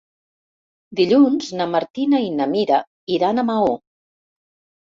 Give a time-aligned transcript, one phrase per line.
[0.99, 2.81] Dilluns na Martina i na Mira
[3.19, 3.71] iran a Maó.